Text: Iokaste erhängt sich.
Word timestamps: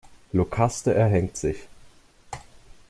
Iokaste 0.33 0.95
erhängt 0.95 1.37
sich. 1.37 1.57